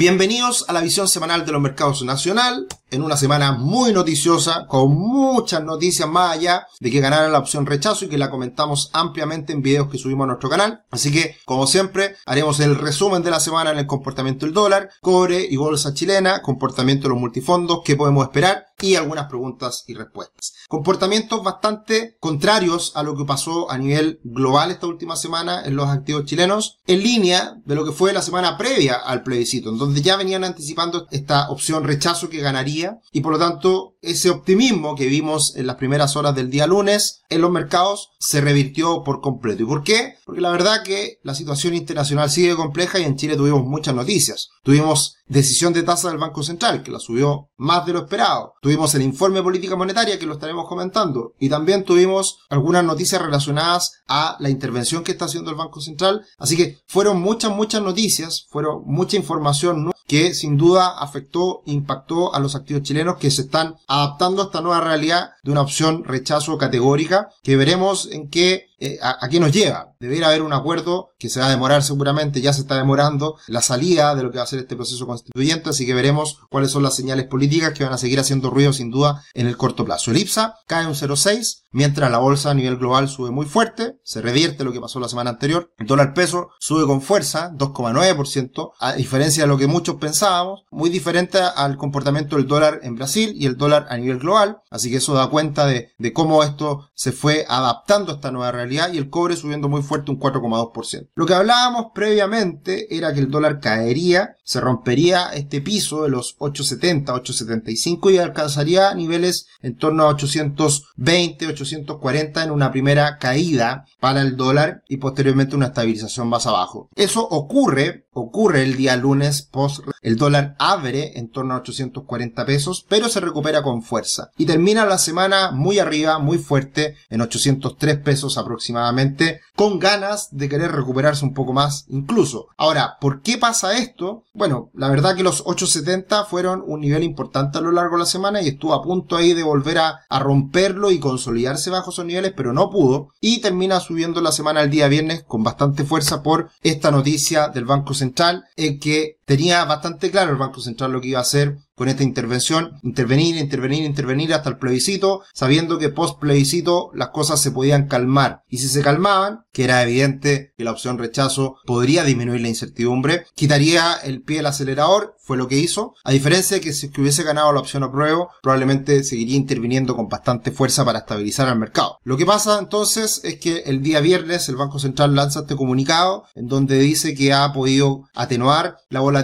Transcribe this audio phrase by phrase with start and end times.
[0.00, 4.94] Bienvenidos a la visión semanal de los mercados nacional, en una semana muy noticiosa, con
[4.94, 9.52] muchas noticias más allá de que ganara la opción rechazo y que la comentamos ampliamente
[9.52, 10.84] en videos que subimos a nuestro canal.
[10.90, 14.88] Así que, como siempre, haremos el resumen de la semana en el comportamiento del dólar,
[15.02, 19.94] cobre y bolsa chilena, comportamiento de los multifondos, qué podemos esperar y algunas preguntas y
[19.94, 20.54] respuestas.
[20.68, 25.88] Comportamientos bastante contrarios a lo que pasó a nivel global esta última semana en los
[25.88, 30.02] activos chilenos, en línea de lo que fue la semana previa al plebiscito, en donde
[30.02, 35.06] ya venían anticipando esta opción rechazo que ganaría y por lo tanto ese optimismo que
[35.06, 39.62] vimos en las primeras horas del día lunes en los mercados se revirtió por completo.
[39.62, 40.14] ¿Y por qué?
[40.24, 44.48] Porque la verdad que la situación internacional sigue compleja y en Chile tuvimos muchas noticias.
[44.62, 48.54] Tuvimos decisión de tasa del Banco Central, que la subió más de lo esperado.
[48.60, 51.34] Tuvimos el informe política monetaria, que lo estaremos comentando.
[51.38, 56.26] Y también tuvimos algunas noticias relacionadas a la intervención que está haciendo el Banco Central.
[56.36, 62.40] Así que fueron muchas, muchas noticias, fueron mucha información que sin duda afectó, impactó a
[62.40, 67.28] los activos chilenos que se están adaptando esta nueva realidad de una opción rechazo categórica,
[67.42, 69.94] que veremos en qué eh, a, qué nos lleva.
[70.00, 73.60] Debería haber un acuerdo que se va a demorar seguramente, ya se está demorando la
[73.60, 76.82] salida de lo que va a ser este proceso constituyente, así que veremos cuáles son
[76.82, 80.12] las señales políticas que van a seguir haciendo ruido sin duda en el corto plazo.
[80.12, 84.22] El IPSA cae un 0,6, mientras la bolsa a nivel global sube muy fuerte, se
[84.22, 85.70] revierte lo que pasó la semana anterior.
[85.76, 90.88] El dólar peso sube con fuerza, 2,9%, a diferencia de lo que muchos pensábamos, muy
[90.88, 94.96] diferente al comportamiento del dólar en Brasil y el dólar a nivel global, así que
[94.96, 99.10] eso da cuenta de cómo esto se fue adaptando a esta nueva realidad y el
[99.10, 101.08] cobre subiendo muy fuerte un 4,2%.
[101.14, 106.36] Lo que hablábamos previamente era que el dólar caería, se rompería este piso de los
[106.38, 114.22] 8,70, 8,75 y alcanzaría niveles en torno a 820, 840 en una primera caída para
[114.22, 116.88] el dólar y posteriormente una estabilización más abajo.
[116.94, 122.86] Eso ocurre, ocurre el día lunes post el dólar abre en torno a 840 pesos,
[122.88, 127.98] pero se recupera con fuerza y termina la semana muy arriba, muy fuerte en 803
[127.98, 132.46] pesos aproximadamente con ganas de querer recuperarse un poco más incluso.
[132.56, 134.24] Ahora, ¿por qué pasa esto?
[134.32, 138.06] Bueno, la verdad que los 870 fueron un nivel importante a lo largo de la
[138.06, 142.06] semana y estuvo a punto ahí de volver a, a romperlo y consolidarse bajo esos
[142.06, 143.08] niveles, pero no pudo.
[143.20, 147.66] Y termina subiendo la semana el día viernes con bastante fuerza por esta noticia del
[147.66, 151.58] Banco Central en que tenía bastante claro el Banco Central lo que iba a hacer
[151.76, 157.40] con esta intervención, intervenir, intervenir, intervenir hasta el plebiscito, sabiendo que post plebiscito las cosas
[157.40, 158.42] se podían calmar.
[158.48, 163.24] Y si se calmaban, que era evidente que la opción rechazo podría disminuir la incertidumbre,
[163.34, 167.22] quitaría el pie del acelerador, fue lo que hizo, a diferencia de que si hubiese
[167.22, 171.98] ganado la opción apruebo, probablemente seguiría interviniendo con bastante fuerza para estabilizar el mercado.
[172.02, 176.24] Lo que pasa entonces es que el día viernes el Banco Central lanza este comunicado
[176.34, 179.19] en donde dice que ha podido atenuar la volatilidad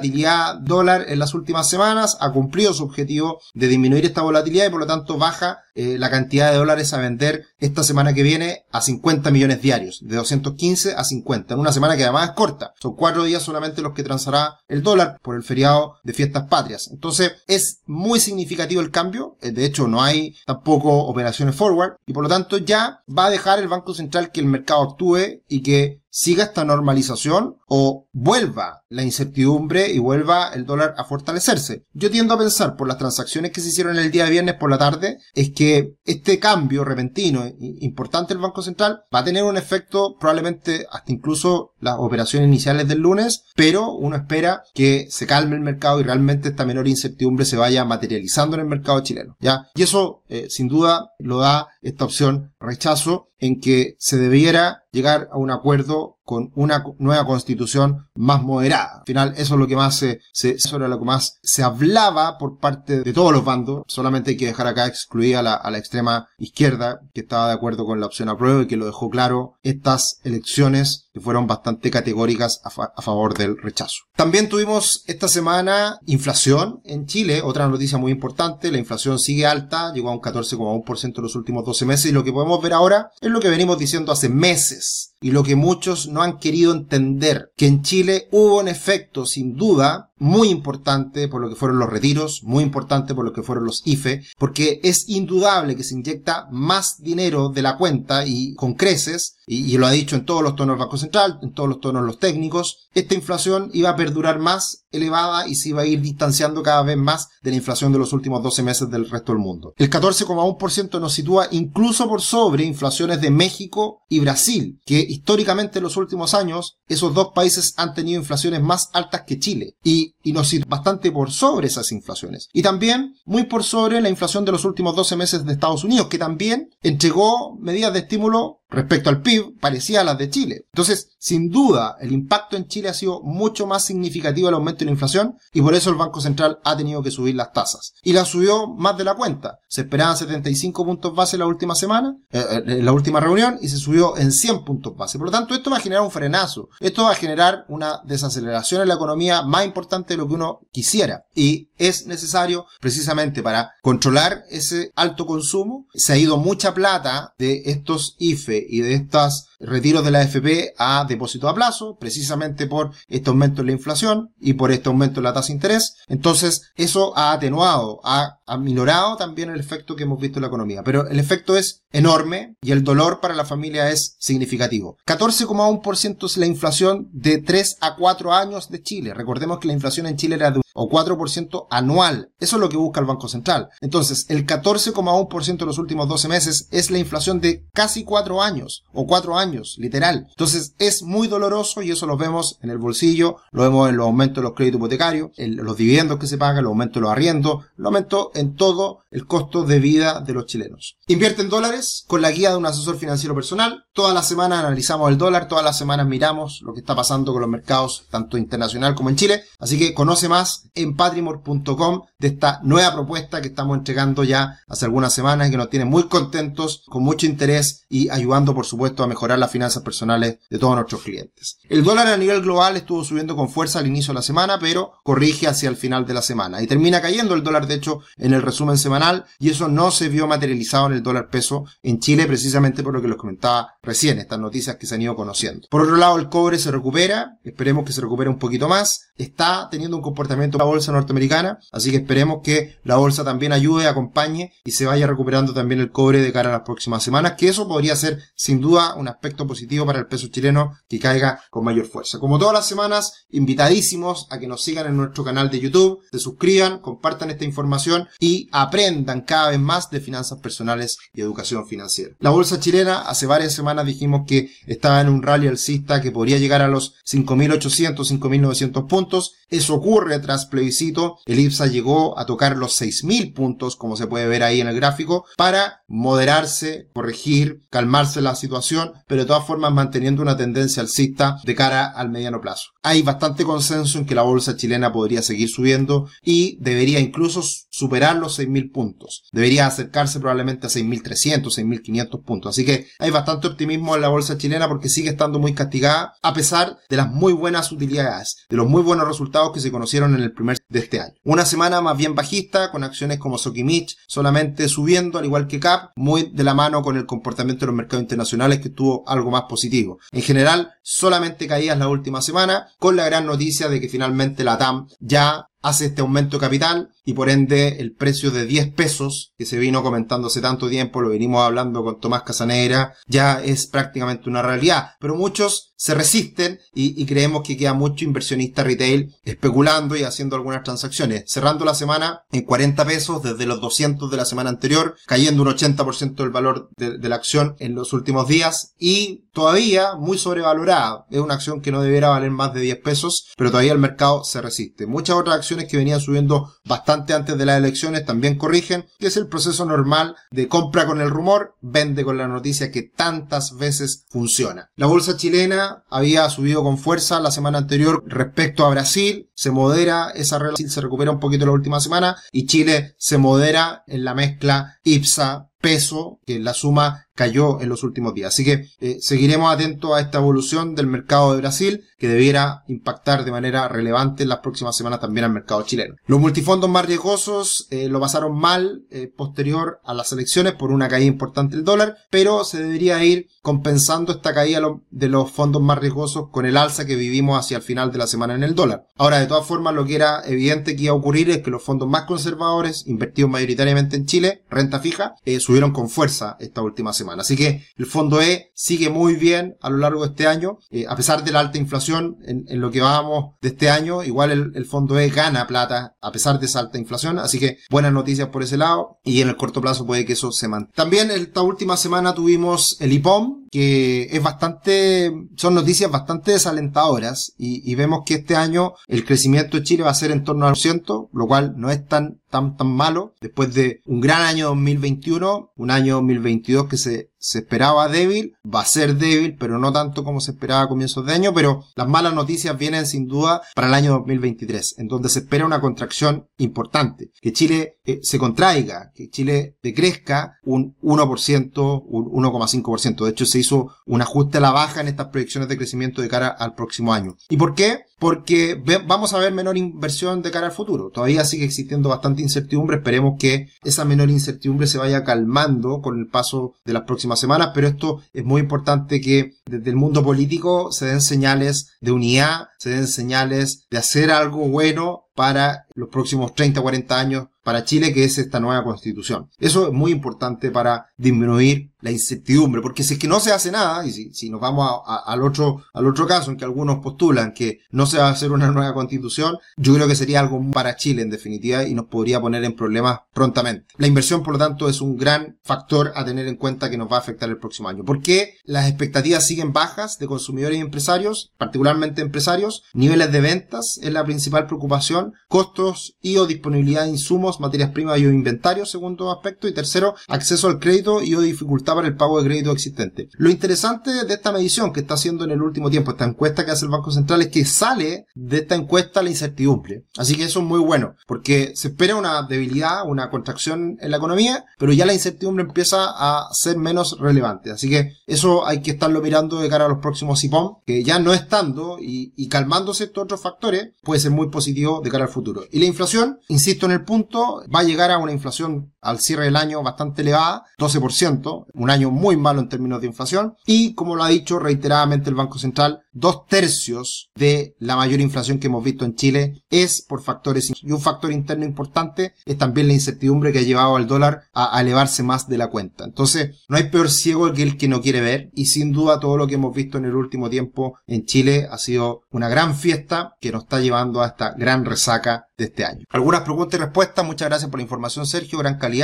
[0.60, 4.80] dólar en las últimas semanas, ha cumplido su objetivo de disminuir esta volatilidad y por
[4.80, 8.80] lo tanto baja eh, la cantidad de dólares a vender esta semana que viene a
[8.80, 12.72] 50 millones diarios, de 215 a 50, en una semana que además es corta.
[12.80, 16.88] Son cuatro días solamente los que transará el dólar por el feriado de fiestas patrias.
[16.90, 22.12] Entonces es muy significativo el cambio, eh, de hecho no hay tampoco operaciones forward y
[22.12, 25.62] por lo tanto ya va a dejar el Banco Central que el mercado actúe y
[25.62, 31.84] que siga esta normalización o vuelva la incertidumbre y vuelva el dólar a fortalecerse.
[31.92, 34.70] Yo tiendo a pensar por las transacciones que se hicieron el día de viernes por
[34.70, 39.58] la tarde es que este cambio repentino importante del Banco Central va a tener un
[39.58, 45.56] efecto probablemente hasta incluso las operaciones iniciales del lunes, pero uno espera que se calme
[45.56, 49.68] el mercado y realmente esta menor incertidumbre se vaya materializando en el mercado chileno, ¿ya?
[49.74, 55.28] Y eso eh, sin duda lo da esta opción rechazo en que se debiera llegar
[55.30, 58.98] a un acuerdo con una nueva constitución más moderada.
[58.98, 62.36] Al final, eso es lo que más se, eso era lo que más se hablaba
[62.36, 63.84] por parte de todos los bandos.
[63.86, 67.54] Solamente hay que dejar acá excluida a la, a la extrema izquierda, que estaba de
[67.54, 71.46] acuerdo con la opción a prueba y que lo dejó claro estas elecciones que fueron
[71.46, 74.02] bastante categóricas a, a favor del rechazo.
[74.16, 78.72] También tuvimos esta semana inflación en Chile, otra noticia muy importante.
[78.72, 82.24] La inflación sigue alta, llegó a un 14,1% en los últimos 12 meses y lo
[82.24, 86.08] que podemos ver ahora es lo que venimos diciendo hace meses y lo que muchos
[86.08, 91.40] no han querido entender, que en Chile hubo un efecto sin duda muy importante por
[91.40, 95.08] lo que fueron los retiros, muy importante por lo que fueron los IFE, porque es
[95.08, 99.90] indudable que se inyecta más dinero de la cuenta y con creces, y, lo ha
[99.90, 103.14] dicho en todos los tonos el Banco Central, en todos los tonos los técnicos, esta
[103.14, 107.28] inflación iba a perdurar más elevada y se iba a ir distanciando cada vez más
[107.42, 109.74] de la inflación de los últimos 12 meses del resto del mundo.
[109.76, 115.84] El 14,1% nos sitúa incluso por sobre inflaciones de México y Brasil, que históricamente en
[115.84, 120.32] los últimos años esos dos países han tenido inflaciones más altas que Chile y, y
[120.32, 122.48] nos sitúa bastante por sobre esas inflaciones.
[122.52, 126.08] Y también muy por sobre la inflación de los últimos 12 meses de Estados Unidos,
[126.08, 130.66] que también entregó medidas de estímulo respecto al PIB parecía a las de Chile.
[130.72, 134.86] Entonces, sin duda, el impacto en Chile ha sido mucho más significativo el aumento de
[134.86, 137.94] la inflación y por eso el Banco Central ha tenido que subir las tasas.
[138.02, 139.58] Y la subió más de la cuenta.
[139.68, 143.68] Se esperaban 75 puntos base la última semana, eh, eh, en la última reunión, y
[143.68, 145.18] se subió en 100 puntos base.
[145.18, 146.68] Por lo tanto, esto va a generar un frenazo.
[146.80, 150.60] Esto va a generar una desaceleración en la economía más importante de lo que uno
[150.72, 151.24] quisiera.
[151.34, 157.62] Y es necesario, precisamente para controlar ese alto consumo, se ha ido mucha plata de
[157.66, 162.90] estos IFE y de estas retiros de la AFP a depósito a plazo, precisamente por
[163.08, 165.96] este aumento en la inflación y por este aumento en la tasa de interés.
[166.08, 170.48] Entonces, eso ha atenuado, ha, ha minorado también el efecto que hemos visto en la
[170.48, 170.82] economía.
[170.82, 174.98] Pero el efecto es enorme y el dolor para la familia es significativo.
[175.06, 179.14] 14,1% es la inflación de 3 a 4 años de Chile.
[179.14, 182.30] Recordemos que la inflación en Chile era de o 4% anual.
[182.38, 183.70] Eso es lo que busca el Banco Central.
[183.80, 188.84] Entonces, el 14,1% de los últimos 12 meses es la inflación de casi 4 años
[188.92, 189.45] o 4 años,
[189.78, 190.26] literal.
[190.30, 194.06] Entonces, es muy doloroso y eso lo vemos en el bolsillo, lo vemos en los
[194.06, 197.10] aumentos de los créditos hipotecarios, en los dividendos que se pagan, los aumentos de los
[197.10, 200.96] arriendos, lo aumento en todo el costo de vida de los chilenos.
[201.08, 203.84] Invierte en dólares con la guía de un asesor financiero personal.
[203.92, 207.40] Todas las semanas analizamos el dólar, todas las semanas miramos lo que está pasando con
[207.40, 209.44] los mercados, tanto internacional como en Chile.
[209.58, 214.84] Así que conoce más en patrimor.com de esta nueva propuesta que estamos entregando ya hace
[214.84, 219.02] algunas semanas y que nos tiene muy contentos, con mucho interés y ayudando por supuesto
[219.02, 219.06] a
[219.38, 221.58] las finanzas personales de todos nuestros clientes.
[221.68, 224.92] El dólar a nivel global estuvo subiendo con fuerza al inicio de la semana, pero
[225.02, 228.34] corrige hacia el final de la semana y termina cayendo el dólar de hecho en
[228.34, 232.26] el resumen semanal y eso no se vio materializado en el dólar peso en Chile
[232.26, 235.68] precisamente por lo que les comentaba recién, estas noticias que se han ido conociendo.
[235.70, 239.68] Por otro lado, el cobre se recupera, esperemos que se recupere un poquito más, está
[239.70, 244.52] teniendo un comportamiento la bolsa norteamericana, así que esperemos que la bolsa también ayude, acompañe
[244.64, 247.68] y se vaya recuperando también el cobre de cara a las próximas semanas, que eso
[247.68, 251.86] podría ser sin duda un aspecto positivo para el peso chileno que caiga con mayor
[251.86, 252.18] fuerza.
[252.18, 256.18] Como todas las semanas, invitadísimos a que nos sigan en nuestro canal de YouTube, se
[256.18, 262.14] suscriban, compartan esta información y aprendan cada vez más de finanzas personales y educación financiera.
[262.20, 266.38] La bolsa chilena hace varias semanas dijimos que estaba en un rally alcista que podría
[266.38, 269.34] llegar a los 5.800, 5.900 puntos.
[269.48, 271.18] Eso ocurre tras plebiscito.
[271.26, 274.76] El IPSA llegó a tocar los 6.000 puntos, como se puede ver ahí en el
[274.76, 281.38] gráfico, para moderarse, corregir, calmarse la situación, pero de todas formas manteniendo una tendencia alcista
[281.44, 282.70] de cara al mediano plazo.
[282.82, 287.42] Hay bastante consenso en que la bolsa chilena podría seguir subiendo y debería incluso
[287.76, 289.24] superar los 6.000 puntos.
[289.32, 292.50] Debería acercarse probablemente a 6.300, 6.500 puntos.
[292.50, 296.32] Así que hay bastante optimismo en la bolsa chilena porque sigue estando muy castigada a
[296.32, 300.22] pesar de las muy buenas utilidades, de los muy buenos resultados que se conocieron en
[300.22, 301.12] el primer de este año.
[301.22, 305.90] Una semana más bien bajista con acciones como Sokimich solamente subiendo al igual que CAP,
[305.96, 309.42] muy de la mano con el comportamiento de los mercados internacionales que tuvo algo más
[309.42, 309.98] positivo.
[310.12, 314.56] En general, solamente caídas la última semana con la gran noticia de que finalmente la
[314.56, 319.46] TAM ya hace este aumento capital y por ende el precio de 10 pesos que
[319.46, 324.28] se vino comentando hace tanto tiempo, lo venimos hablando con Tomás Casanegra, ya es prácticamente
[324.28, 324.90] una realidad.
[325.00, 330.64] Pero muchos se resisten y, creemos que queda mucho inversionista retail especulando y haciendo algunas
[330.64, 331.24] transacciones.
[331.26, 335.48] Cerrando la semana en 40 pesos desde los 200 de la semana anterior, cayendo un
[335.48, 341.06] 80% del valor de, de, la acción en los últimos días y todavía muy sobrevalorada.
[341.10, 344.24] Es una acción que no debiera valer más de 10 pesos, pero todavía el mercado
[344.24, 344.86] se resiste.
[344.86, 349.28] Muchas otras que venían subiendo bastante antes de las elecciones también corrigen, que es el
[349.28, 354.70] proceso normal de compra con el rumor, vende con la noticia que tantas veces funciona.
[354.76, 360.10] La bolsa chilena había subido con fuerza la semana anterior respecto a Brasil, se modera
[360.10, 364.14] esa relación, se recupera un poquito la última semana y Chile se modera en la
[364.14, 368.32] mezcla IPSA peso, que la suma cayó en los últimos días.
[368.32, 373.24] Así que eh, seguiremos atentos a esta evolución del mercado de Brasil, que debiera impactar
[373.24, 375.96] de manera relevante en las próximas semanas también al mercado chileno.
[376.06, 380.88] Los multifondos más riesgosos eh, lo pasaron mal eh, posterior a las elecciones por una
[380.88, 385.78] caída importante del dólar, pero se debería ir compensando esta caída de los fondos más
[385.78, 388.84] riesgosos con el alza que vivimos hacia el final de la semana en el dólar.
[388.98, 391.62] Ahora, de todas formas, lo que era evidente que iba a ocurrir es que los
[391.62, 397.05] fondos más conservadores, invertidos mayoritariamente en Chile, renta fija, subieron con fuerza esta última semana
[397.14, 400.86] Así que el fondo E sigue muy bien a lo largo de este año, eh,
[400.88, 404.64] a pesar de la alta inflación en, lo que vamos de este año, igual el,
[404.66, 408.42] fondo E gana plata a pesar de esa alta inflación, así que buenas noticias por
[408.42, 410.74] ese lado y en el corto plazo puede que eso se mantenga.
[410.74, 417.70] También esta última semana tuvimos el IPOM, que es bastante, son noticias bastante desalentadoras y,
[417.70, 420.56] y vemos que este año el crecimiento de Chile va a ser en torno al
[420.56, 425.52] ciento, lo cual no es tan tan, tan malo, después de un gran año 2021,
[425.56, 427.10] un año 2022 que se, it.
[427.26, 431.04] Se esperaba débil, va a ser débil, pero no tanto como se esperaba a comienzos
[431.04, 435.08] de año, pero las malas noticias vienen sin duda para el año 2023, en donde
[435.08, 441.82] se espera una contracción importante, que Chile eh, se contraiga, que Chile decrezca un 1%,
[441.84, 443.04] un 1,5%.
[443.04, 446.08] De hecho, se hizo un ajuste a la baja en estas proyecciones de crecimiento de
[446.08, 447.16] cara al próximo año.
[447.28, 447.80] ¿Y por qué?
[447.98, 450.90] Porque vamos a ver menor inversión de cara al futuro.
[450.90, 452.76] Todavía sigue existiendo bastante incertidumbre.
[452.76, 457.50] Esperemos que esa menor incertidumbre se vaya calmando con el paso de las próximas semanas,
[457.54, 462.48] pero esto es muy importante que desde el mundo político se den señales de unidad,
[462.58, 467.94] se den señales de hacer algo bueno para los próximos 30, 40 años para Chile,
[467.94, 469.30] que es esta nueva constitución.
[469.38, 473.52] Eso es muy importante para disminuir la incertidumbre, porque si es que no se hace
[473.52, 477.60] nada, y si, nos vamos al, otro, al otro caso en que algunos postulan que
[477.70, 481.02] no se va a hacer una nueva constitución, yo creo que sería algo para Chile
[481.02, 483.66] en definitiva y nos podría poner en problemas prontamente.
[483.76, 486.90] La inversión, por lo tanto, es un gran factor a tener en cuenta que nos
[486.90, 487.84] va a afectar el próximo año.
[487.84, 492.64] ¿Por qué las expectativas siguen bajas de consumidores y empresarios, particularmente empresarios?
[492.74, 497.98] Niveles de ventas es la principal preocupación, costos y o disponibilidad de insumos, materias primas
[497.98, 501.96] y o inventarios, segundo aspecto, y tercero, acceso al crédito y o dificultad para el
[501.96, 503.08] pago de crédito existente.
[503.12, 506.52] Lo interesante de esta medición que está haciendo en el último tiempo, esta encuesta que
[506.52, 509.84] hace el Banco Central, es que sale de esta encuesta la incertidumbre.
[509.96, 513.96] Así que eso es muy bueno, porque se espera una debilidad, una contracción en la
[513.96, 517.50] economía, pero ya la incertidumbre empieza a ser menos relevante.
[517.50, 520.98] Así que eso hay que estarlo mirando de cara a los próximos IPOM, que ya
[520.98, 525.44] no estando y calmándose estos otros factores, puede ser muy positivo de cara al futuro.
[525.50, 529.24] Y la inflación, insisto en el punto, va a llegar a una inflación al cierre
[529.24, 533.96] del año bastante elevada, 12%, un año muy malo en términos de inflación, y como
[533.96, 538.62] lo ha dicho reiteradamente el Banco Central, dos tercios de la mayor inflación que hemos
[538.62, 543.32] visto en Chile es por factores y un factor interno importante es también la incertidumbre
[543.32, 545.84] que ha llevado al dólar a, elevarse más de la cuenta.
[545.84, 549.16] Entonces, no hay peor ciego que el que no quiere ver y sin duda todo
[549.16, 553.14] lo que hemos visto en el último tiempo en Chile ha sido una gran fiesta
[553.20, 555.84] que nos está llevando a esta gran resaca de este año.
[555.90, 558.75] Algunas preguntas y respuestas, muchas gracias por la información Sergio, gran calidad.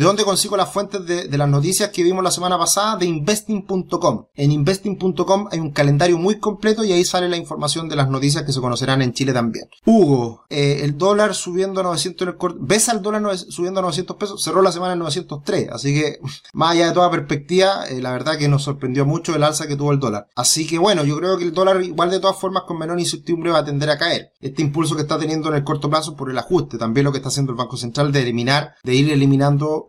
[0.00, 2.96] ¿De dónde consigo las fuentes de, las noticias que vimos la semana pasada?
[2.96, 4.26] De investing.com.
[4.34, 8.44] En investing.com hay un calendario muy completo y ahí sale la información de las noticias
[8.44, 9.68] que se conocerán en Chile también.
[9.84, 13.82] Hugo, eh, el dólar subiendo a 900 en el corto, ¿ves al dólar subiendo a
[13.82, 14.42] 900 pesos?
[14.42, 16.20] Cerró la semana en 903, así que
[16.52, 19.76] más allá de toda perspectiva, eh, la verdad que nos sorprendió mucho el alza que
[19.76, 20.28] tuvo el dólar.
[20.36, 23.50] Así que bueno, yo creo que el dólar igual de todas formas con menor incertidumbre
[23.50, 24.32] va a tender a caer.
[24.40, 27.18] Este impulso que está teniendo en el corto plazo por el ajuste, también lo que
[27.18, 29.39] está haciendo el Banco Central de eliminar, de ir eliminando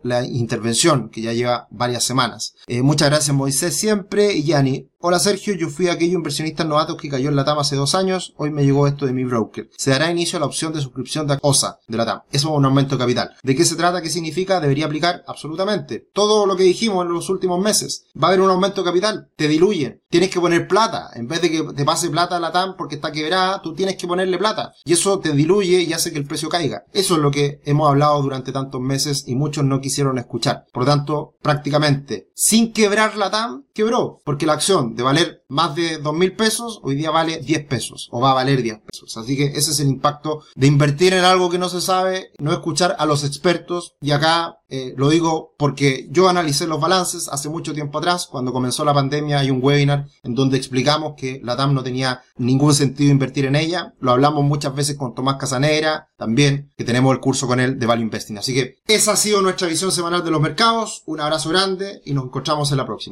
[0.02, 2.54] la intervención que ya lleva varias semanas.
[2.66, 4.88] Eh, muchas gracias Moisés siempre y Yanni.
[5.04, 8.34] Hola Sergio, yo fui aquello inversionista novato que cayó en la TAM hace dos años,
[8.36, 9.68] hoy me llegó esto de mi broker.
[9.76, 12.20] Se dará inicio a la opción de suscripción de OSA de la TAM.
[12.30, 13.34] Eso es un aumento de capital.
[13.42, 14.00] ¿De qué se trata?
[14.00, 14.60] ¿Qué significa?
[14.60, 16.08] Debería aplicar absolutamente.
[16.12, 18.04] Todo lo que dijimos en los últimos meses.
[18.16, 19.28] Va a haber un aumento de capital.
[19.34, 20.00] Te diluyen.
[20.08, 21.10] Tienes que poner plata.
[21.14, 23.96] En vez de que te pase plata a la TAM porque está quebrada, tú tienes
[23.96, 24.72] que ponerle plata.
[24.84, 26.84] Y eso te diluye y hace que el precio caiga.
[26.92, 30.66] Eso es lo que hemos hablado durante tantos meses y muchos no quisieron escuchar.
[30.72, 34.20] Por lo tanto, prácticamente, sin quebrar la TAM, quebró.
[34.24, 38.08] Porque la acción de valer más de dos mil pesos, hoy día vale 10 pesos
[38.10, 39.16] o va a valer 10 pesos.
[39.16, 42.52] Así que ese es el impacto de invertir en algo que no se sabe, no
[42.52, 43.94] escuchar a los expertos.
[44.00, 48.52] Y acá eh, lo digo porque yo analicé los balances hace mucho tiempo atrás, cuando
[48.52, 52.74] comenzó la pandemia hay un webinar en donde explicamos que la TAM no tenía ningún
[52.74, 53.94] sentido invertir en ella.
[54.00, 57.86] Lo hablamos muchas veces con Tomás Casanera, también, que tenemos el curso con él de
[57.86, 58.38] Value Investing.
[58.38, 61.02] Así que esa ha sido nuestra visión semanal de los mercados.
[61.06, 63.10] Un abrazo grande y nos encontramos en la próxima.